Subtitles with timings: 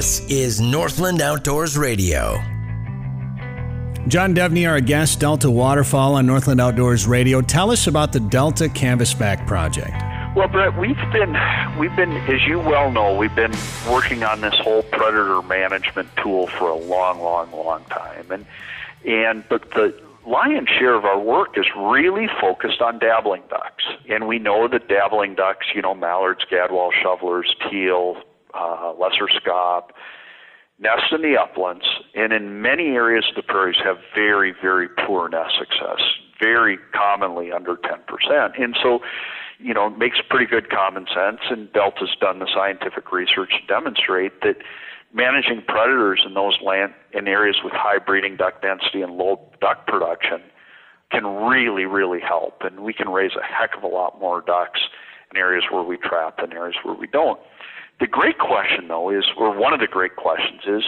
[0.00, 2.38] This is Northland Outdoors Radio.
[4.08, 7.42] John Devney, our guest, Delta Waterfowl on Northland Outdoors Radio.
[7.42, 9.92] Tell us about the Delta Canvasback project.
[10.34, 11.36] Well, Brett, we've been
[11.78, 13.52] we've been, as you well know, we've been
[13.90, 18.46] working on this whole predator management tool for a long, long, long time, and
[19.04, 19.94] and but the
[20.26, 24.88] lion's share of our work is really focused on dabbling ducks, and we know that
[24.88, 28.16] dabbling ducks, you know, mallards, gadwall shovelers, teal,
[28.54, 29.90] uh, lesser scaup,
[30.78, 31.84] nest in the uplands,
[32.14, 36.00] and in many areas of the prairies have very, very poor nest success,
[36.40, 38.60] very commonly under 10%.
[38.60, 39.00] And so,
[39.58, 43.66] you know, it makes pretty good common sense, and Delta's done the scientific research to
[43.66, 44.56] demonstrate that
[45.12, 49.86] managing predators in those land in areas with high breeding duck density and low duck
[49.86, 50.40] production
[51.10, 52.62] can really, really help.
[52.62, 54.80] And we can raise a heck of a lot more ducks
[55.32, 57.40] in areas where we trap than areas where we don't.
[58.00, 60.82] The great question, though, is, or one of the great questions is,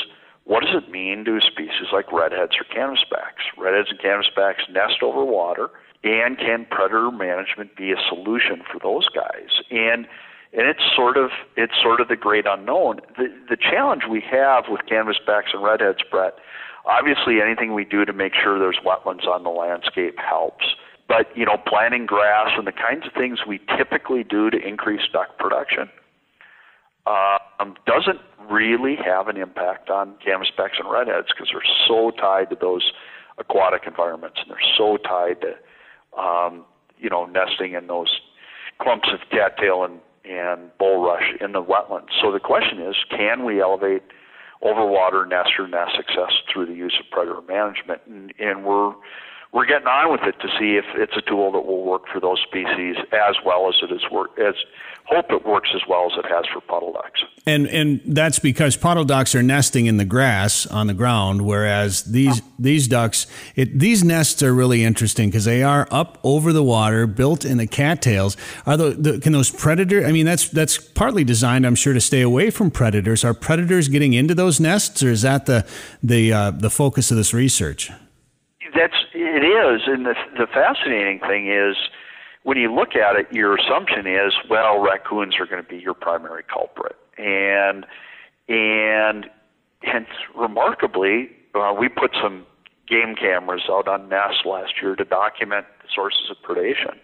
[0.44, 3.44] what does it mean to species like redheads or canvasbacks?
[3.56, 5.68] Redheads and canvasbacks nest over water,
[6.02, 9.60] and can predator management be a solution for those guys?
[9.70, 10.08] And
[10.54, 13.00] and it's sort of it's sort of the great unknown.
[13.18, 16.34] The the challenge we have with canvasbacks and redheads, Brett,
[16.86, 20.64] obviously anything we do to make sure there's wetlands on the landscape helps.
[21.08, 25.02] But you know, planting grass and the kinds of things we typically do to increase
[25.12, 25.90] duck production
[27.06, 32.56] um, doesn't really have an impact on canvasbacks and redheads because they're so tied to
[32.60, 32.92] those
[33.38, 36.64] aquatic environments and they're so tied to um,
[36.98, 38.20] you know nesting in those
[38.80, 42.10] clumps of cattail and and bulrush in the wetlands.
[42.20, 44.02] So the question is, can we elevate
[44.62, 48.02] overwater nest or nest success through the use of predator management?
[48.06, 48.92] And, and we're
[49.52, 52.20] we're getting on with it to see if it's a tool that will work for
[52.20, 54.54] those species as well as it is work as
[55.04, 57.22] hope it works as well as it has for puddle ducks.
[57.44, 62.04] And and that's because puddle ducks are nesting in the grass on the ground, whereas
[62.04, 62.44] these oh.
[62.58, 67.06] these ducks, it, these nests are really interesting because they are up over the water,
[67.06, 68.38] built in the cattails.
[68.64, 70.06] Are the, the can those predator?
[70.06, 73.22] I mean, that's that's partly designed, I'm sure, to stay away from predators.
[73.22, 75.66] Are predators getting into those nests, or is that the
[76.02, 77.90] the uh, the focus of this research?
[79.24, 81.76] It is, and the the fascinating thing is
[82.42, 85.94] when you look at it, your assumption is, well, raccoons are going to be your
[85.94, 87.86] primary culprit, and
[88.48, 89.30] and
[89.82, 92.44] hence remarkably, uh, we put some
[92.88, 96.98] game cameras out on nests last year to document the sources of predation.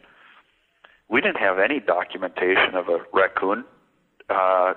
[1.09, 3.65] We didn't have any documentation of a raccoon
[4.29, 4.75] uh,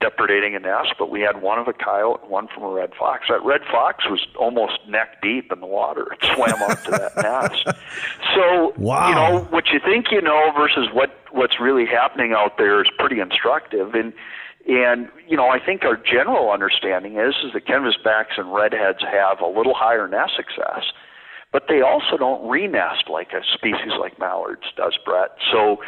[0.00, 2.90] depredating a nest, but we had one of a coyote and one from a red
[2.98, 3.26] fox.
[3.28, 6.06] That red fox was almost neck deep in the water.
[6.12, 7.78] It swam up to that nest.
[8.34, 9.08] So, wow.
[9.08, 12.90] you know, what you think you know versus what what's really happening out there is
[12.98, 13.94] pretty instructive.
[13.94, 14.12] And
[14.68, 19.40] and you know, I think our general understanding is is that canvasbacks and redheads have
[19.40, 20.92] a little higher nest success,
[21.52, 25.30] but they also don't re-nest like a species like mallards does, Brett.
[25.50, 25.78] So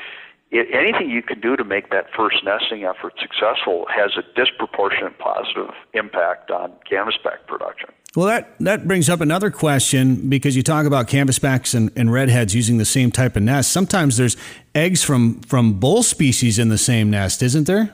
[0.51, 5.19] it, anything you can do to make that first nesting effort successful has a disproportionate
[5.19, 7.91] positive impact on canvasback production.
[8.17, 12.55] Well, that, that brings up another question because you talk about canvasbacks and, and redheads
[12.55, 13.71] using the same type of nest.
[13.71, 14.37] Sometimes there's
[14.75, 17.93] eggs from, from bull species in the same nest, isn't there?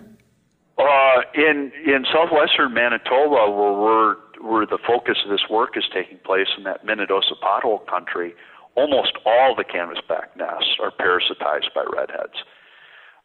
[0.79, 6.19] Uh, in in southwestern Manitoba, where we're where the focus of this work is taking
[6.19, 8.35] place in that Minnedosa pothole country,
[8.77, 12.43] almost all the canvasback nests are parasitized by redheads.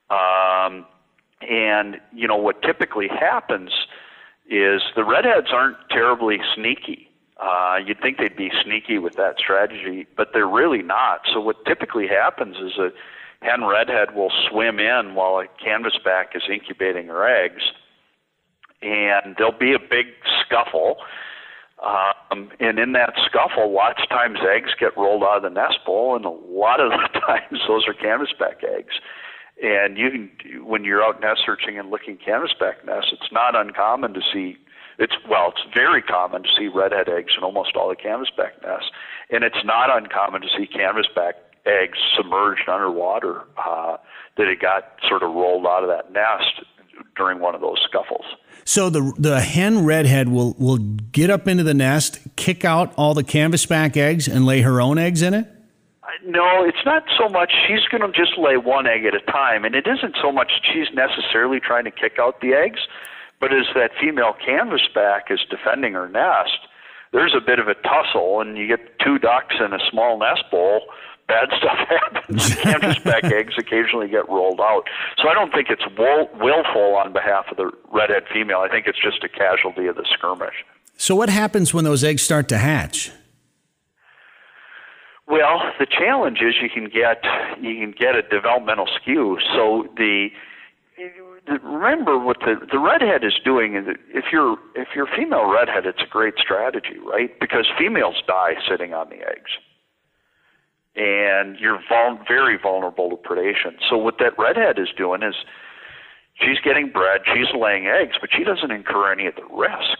[0.10, 0.86] Um,
[1.42, 3.72] and you know what typically happens
[4.50, 7.10] is the redheads aren't terribly sneaky.
[7.42, 11.22] Uh, you'd think they'd be sneaky with that strategy, but they're really not.
[11.34, 12.90] So what typically happens is a
[13.42, 17.62] hen redhead will swim in while a canvasback is incubating her eggs,
[18.82, 20.08] and there'll be a big
[20.44, 20.98] scuffle
[21.86, 25.80] um, and in that scuffle, lots of times eggs get rolled out of the nest
[25.86, 28.96] bowl, and a lot of the times those are canvasback eggs.
[29.62, 34.14] And you can, when you're out nest searching and looking canvasback nests, it's not uncommon
[34.14, 34.58] to see.
[34.98, 38.92] It's well, it's very common to see redhead eggs in almost all the canvasback nests,
[39.30, 41.34] and it's not uncommon to see canvasback
[41.66, 43.98] eggs submerged underwater uh,
[44.38, 46.64] that it got sort of rolled out of that nest
[47.20, 48.26] during one of those scuffles.
[48.66, 53.14] So the the hen redhead will will get up into the nest, kick out all
[53.14, 55.46] the canvasback eggs, and lay her own eggs in it.
[56.04, 57.52] Uh, no, it's not so much.
[57.68, 60.52] She's going to just lay one egg at a time, and it isn't so much
[60.72, 62.80] she's necessarily trying to kick out the eggs,
[63.40, 66.58] but as that female canvasback is defending her nest,
[67.12, 70.44] there's a bit of a tussle, and you get two ducks in a small nest
[70.52, 70.82] bowl
[71.30, 72.50] bad stuff happens.
[72.58, 74.84] Canvasback eggs occasionally get rolled out.
[75.22, 78.60] So I don't think it's willful on behalf of the redhead female.
[78.60, 80.66] I think it's just a casualty of the skirmish.
[80.98, 83.12] So what happens when those eggs start to hatch?
[85.28, 87.24] Well, the challenge is you can get
[87.62, 89.38] you can get a developmental skew.
[89.54, 90.30] So the
[91.64, 96.02] remember what the the redhead is doing is if you're if you're female redhead, it's
[96.02, 97.40] a great strategy, right?
[97.40, 99.52] Because females die sitting on the eggs,
[100.96, 103.78] and you're vul- very vulnerable to predation.
[103.90, 105.36] So what that redhead is doing is
[106.36, 110.00] she's getting bred, she's laying eggs, but she doesn't incur any of the risk,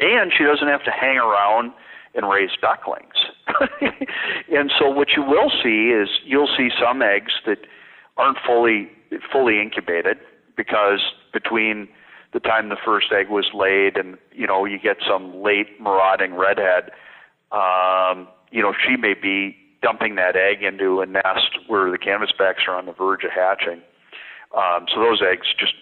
[0.00, 1.72] and she doesn't have to hang around
[2.14, 3.14] and raise ducklings.
[4.50, 7.58] and so what you will see is you'll see some eggs that
[8.16, 8.90] aren't fully
[9.30, 10.18] fully incubated
[10.56, 11.00] because
[11.32, 11.88] between
[12.32, 16.34] the time the first egg was laid and you know you get some late marauding
[16.34, 16.90] redhead
[17.52, 22.66] um, you know she may be dumping that egg into a nest where the canvasbacks
[22.68, 23.80] are on the verge of hatching
[24.56, 25.74] um, so those eggs just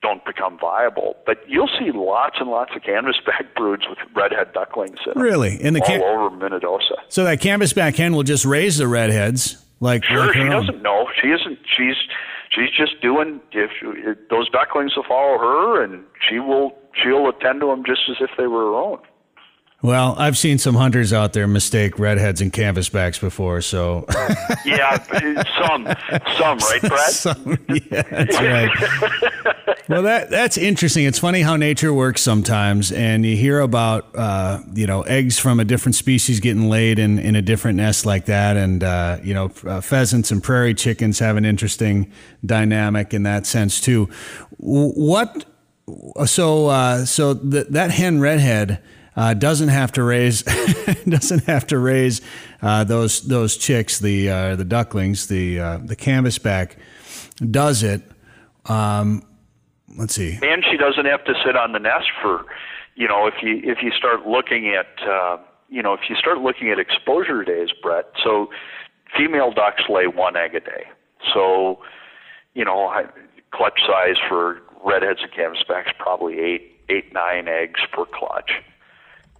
[0.00, 1.16] don't become viable.
[1.26, 5.74] But you'll see lots and lots of canvasback broods with redhead ducklings in really in
[5.74, 6.94] the all can- over Minnedosa.
[7.08, 10.50] So that canvasback hen will just raise the redheads like Sure, like she own.
[10.50, 11.08] doesn't know.
[11.20, 11.58] She isn't.
[11.76, 11.96] She's
[12.50, 13.40] she's just doing.
[13.52, 18.02] If, if those ducklings will follow her, and she will she'll attend to them just
[18.10, 18.98] as if they were her own.
[19.80, 24.06] Well, I've seen some hunters out there mistake redheads and canvasbacks before, so
[24.64, 25.86] Yeah, some
[26.36, 27.10] some right, Brad.
[27.12, 29.82] Some- yeah, that's right.
[29.88, 31.04] well, that that's interesting.
[31.04, 35.60] It's funny how nature works sometimes, and you hear about uh, you know eggs from
[35.60, 39.32] a different species getting laid in in a different nest like that, and uh, you
[39.32, 42.10] know uh, pheasants and prairie chickens have an interesting
[42.44, 44.08] dynamic in that sense too.
[44.56, 45.44] What
[46.26, 48.82] so uh, so th- that hen redhead.
[49.18, 50.42] Uh, doesn't have to raise
[51.08, 52.20] doesn't have to raise
[52.62, 56.76] uh, those those chicks the uh, the ducklings the uh, the canvasback
[57.50, 58.00] does it.
[58.66, 59.24] Um,
[59.96, 60.38] let's see.
[60.40, 62.44] and she doesn't have to sit on the nest for
[62.94, 65.38] you know if you if you start looking at uh,
[65.68, 68.50] you know if you start looking at exposure days brett so
[69.16, 70.84] female ducks lay one egg a day
[71.34, 71.80] so
[72.54, 73.04] you know
[73.50, 78.52] clutch size for redheads and canvasbacks probably eight eight nine eggs per clutch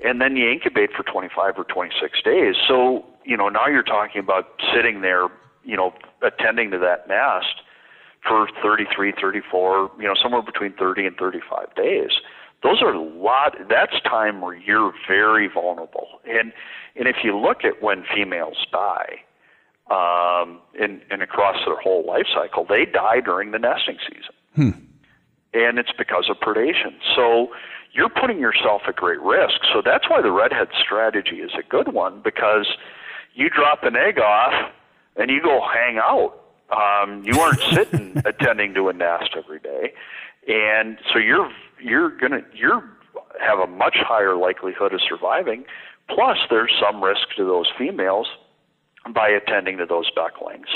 [0.05, 4.21] and then you incubate for 25 or 26 days so you know now you're talking
[4.21, 5.29] about sitting there
[5.65, 5.93] you know
[6.23, 7.63] attending to that nest
[8.27, 12.11] for 33, 34, you know, somewhere between 30 and 35 days.
[12.63, 13.57] Those are a lot.
[13.71, 16.09] That's time where you're very vulnerable.
[16.27, 16.53] And
[16.97, 19.21] and if you look at when females die,
[19.91, 24.71] um, and and across their whole life cycle, they die during the nesting season, Hmm.
[25.55, 26.95] and it's because of predation.
[27.15, 27.51] So
[27.99, 29.59] you're putting yourself at great risk.
[29.75, 32.69] So that's why the redhead strategy is a good one because
[33.35, 34.71] you drop an egg off
[35.17, 36.35] and you go hang out.
[36.71, 39.95] Um, you aren't sitting attending to a nest every day,
[40.47, 41.51] and so you're
[41.83, 42.85] you're gonna you're
[43.41, 45.65] have a much higher likelihood of surviving.
[46.09, 48.29] Plus, there's some risk to those females
[49.13, 50.69] by attending to those ducklings.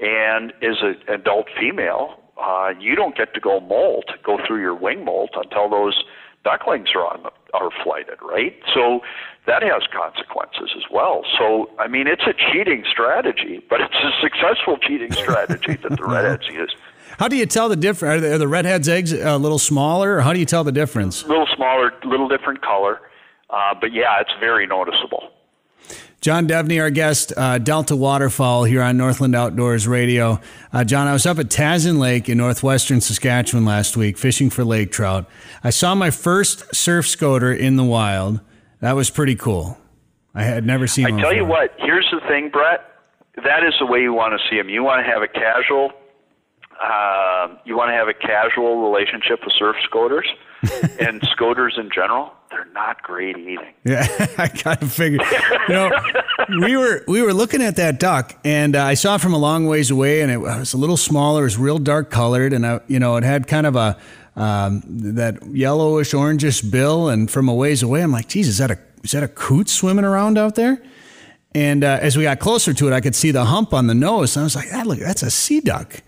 [0.00, 4.74] And as an adult female, uh, you don't get to go molt, go through your
[4.74, 6.04] wing molt until those
[6.48, 8.54] ducklings are on are flighted, right?
[8.74, 9.00] So
[9.46, 11.24] that has consequences as well.
[11.38, 16.04] So I mean, it's a cheating strategy, but it's a successful cheating strategy that the
[16.14, 16.74] redheads use.
[17.18, 18.18] How do you tell the difference?
[18.18, 20.72] Are the, are the redhead's eggs a little smaller, or how do you tell the
[20.72, 21.24] difference?
[21.24, 23.00] A little smaller, a little different color,
[23.50, 25.30] uh, but yeah, it's very noticeable.
[26.20, 30.40] John Devney, our guest, uh, Delta Waterfowl here on Northland Outdoors Radio.
[30.72, 34.64] Uh, John, I was up at Tazin Lake in northwestern Saskatchewan last week fishing for
[34.64, 35.26] lake trout.
[35.62, 38.40] I saw my first surf scoter in the wild.
[38.80, 39.78] That was pretty cool.
[40.34, 41.20] I had never seen one.
[41.20, 42.80] I tell you what, here's the thing, Brett.
[43.36, 44.68] That is the way you want to see them.
[44.68, 45.92] You want to have a casual,
[46.82, 50.26] uh, you want to have a casual relationship with surf scoters
[51.00, 52.32] and scoters in general.
[52.50, 53.74] They're not great eating.
[53.84, 54.06] Yeah,
[54.38, 55.22] I kind of figured.
[55.68, 55.90] You know,
[56.60, 59.38] we were we were looking at that duck, and uh, I saw it from a
[59.38, 61.42] long ways away, and it was a little smaller.
[61.42, 63.98] It was real dark colored, and I, you know, it had kind of a
[64.34, 67.08] um, that yellowish orangish bill.
[67.08, 69.68] And from a ways away, I'm like, geez, is that a is that a coot
[69.68, 70.82] swimming around out there?
[71.54, 73.94] And uh, as we got closer to it, I could see the hump on the
[73.94, 74.36] nose.
[74.36, 76.02] And I was like, that look, that's a sea duck.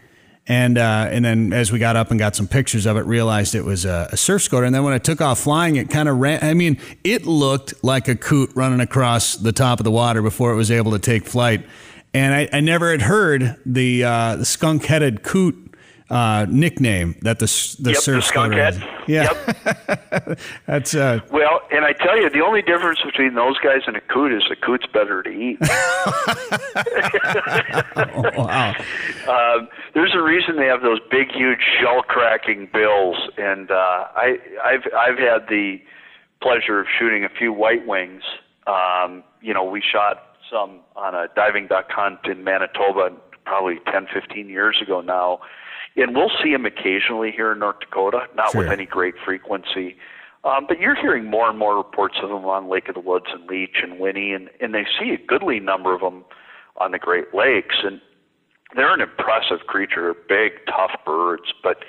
[0.50, 3.54] And uh, and then as we got up and got some pictures of it, realized
[3.54, 4.66] it was a, a surf scoter.
[4.66, 6.42] And then when I took off flying, it kind of ran.
[6.42, 10.50] I mean, it looked like a coot running across the top of the water before
[10.50, 11.64] it was able to take flight.
[12.12, 15.69] And I, I never had heard the uh, the skunk headed coot
[16.10, 17.46] uh, nickname that the
[17.78, 18.74] the yep, surf the skunk head.
[18.74, 18.82] has.
[19.06, 20.38] Yeah, Yep.
[20.66, 24.00] that's uh, Well, and I tell you, the only difference between those guys and a
[24.00, 25.58] coot is a coot's better to eat.
[28.36, 28.74] wow.
[29.28, 34.82] Um, there's a reason they have those big, huge shell-cracking bills, and uh, I, I've
[34.96, 35.80] I've had the
[36.42, 38.22] pleasure of shooting a few white wings.
[38.66, 43.10] Um, you know, we shot some on a diving duck hunt in Manitoba
[43.44, 45.40] probably 10, 15 years ago now,
[45.96, 49.96] and we'll see them occasionally here in North Dakota, not with any great frequency.
[50.42, 53.26] Um, but you're hearing more and more reports of them on Lake of the Woods
[53.30, 56.24] and Leech and Winnie, and, and they see a goodly number of them
[56.78, 57.76] on the Great Lakes.
[57.84, 58.00] And
[58.74, 61.84] they're an impressive creature, big, tough birds, but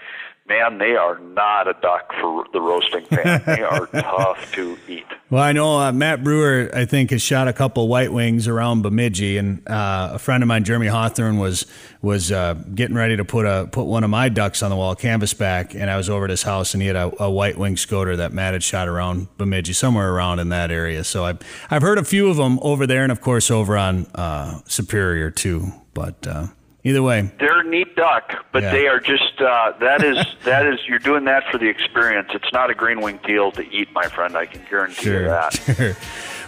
[0.48, 3.42] man, they are not a duck for the roasting pan.
[3.46, 5.06] they are tough to eat.
[5.32, 8.82] Well, I know uh, Matt Brewer, I think, has shot a couple white wings around
[8.82, 11.66] Bemidji, and uh, a friend of mine, Jeremy Hawthorne, was
[12.02, 14.94] was uh, getting ready to put a put one of my ducks on the wall,
[14.94, 17.78] canvasback, and I was over at his house, and he had a, a white wing
[17.78, 21.02] scoter that Matt had shot around Bemidji, somewhere around in that area.
[21.06, 24.08] So I've I've heard a few of them over there, and of course over on
[24.14, 25.72] uh, Superior too.
[25.94, 26.48] But uh,
[26.84, 28.72] either way, They're a neat duck, but Yeah.
[28.72, 32.30] they are just uh, that is that is you're doing that for the experience.
[32.34, 34.36] It's not a green wing deal to eat, my friend.
[34.36, 35.54] I can guarantee you that.
[35.78, 35.96] Sure.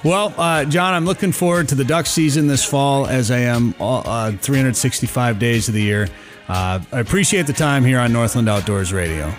[0.03, 3.73] Well, uh, John, I'm looking forward to the duck season this fall as I am
[3.79, 6.09] all, uh, 365 days of the year.
[6.49, 9.33] Uh, I appreciate the time here on Northland Outdoors Radio.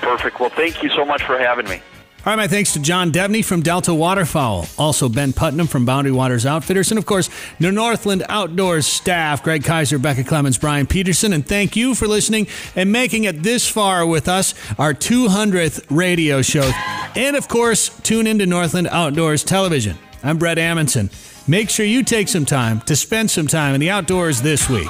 [0.00, 0.40] Perfect.
[0.40, 1.82] Well, thank you so much for having me.
[2.26, 6.10] All right, my thanks to John Devney from Delta Waterfowl, also Ben Putnam from Boundary
[6.10, 7.30] Waters Outfitters, and of course,
[7.60, 12.48] the Northland Outdoors staff, Greg Kaiser, Becca Clemens, Brian Peterson, and thank you for listening
[12.74, 16.68] and making it this far with us, our 200th radio show.
[17.14, 19.96] And of course, tune into Northland Outdoors Television.
[20.24, 21.12] I'm Brett Amundson.
[21.46, 24.88] Make sure you take some time to spend some time in the outdoors this week.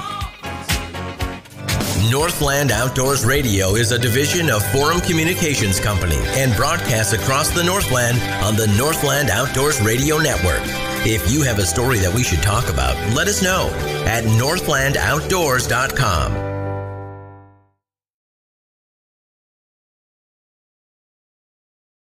[2.03, 8.21] Northland Outdoors Radio is a division of Forum Communications Company and broadcasts across the Northland
[8.43, 10.61] on the Northland Outdoors Radio Network.
[11.07, 13.71] If you have a story that we should talk about, let us know
[14.05, 16.46] at northlandoutdoors.com.